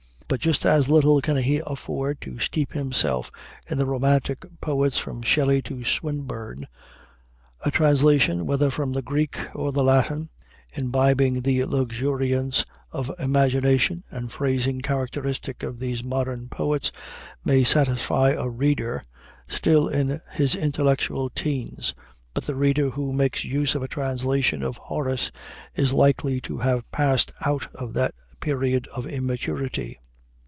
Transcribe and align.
But 0.31 0.39
just 0.39 0.65
as 0.65 0.87
little 0.87 1.19
can 1.19 1.35
he 1.35 1.61
afford 1.65 2.21
to 2.21 2.39
steep 2.39 2.71
himself 2.71 3.29
in 3.69 3.77
the 3.77 3.85
Romantic 3.85 4.45
Poets 4.61 4.97
from 4.97 5.21
Shelley 5.21 5.61
to 5.63 5.83
Swinburne. 5.83 6.69
A 7.65 7.69
translation, 7.69 8.45
whether 8.45 8.69
from 8.69 8.93
the 8.93 9.01
Greek 9.01 9.37
or 9.53 9.73
the 9.73 9.83
Latin, 9.83 10.29
imbibing 10.71 11.41
the 11.41 11.65
luxuriance 11.65 12.63
of 12.93 13.11
imagination 13.19 14.05
and 14.09 14.31
phrasing 14.31 14.79
characteristic 14.79 15.63
of 15.63 15.79
these 15.79 16.01
modern 16.01 16.47
poets, 16.47 16.93
may 17.43 17.65
satisfy 17.65 18.29
a 18.29 18.47
reader 18.47 19.03
still 19.49 19.89
in 19.89 20.21
his 20.31 20.55
intellectual 20.55 21.29
teens, 21.29 21.93
but 22.33 22.45
the 22.45 22.55
reader 22.55 22.89
who 22.91 23.11
makes 23.11 23.43
use 23.43 23.75
of 23.75 23.83
a 23.83 23.87
translation 23.89 24.63
of 24.63 24.77
Horace 24.77 25.29
is 25.75 25.93
likely 25.93 26.39
to 26.39 26.59
have 26.59 26.89
passed 26.89 27.33
out 27.45 27.67
of 27.75 27.91
that 27.95 28.13
period 28.39 28.87
of 28.95 29.05
immaturity. 29.05 29.97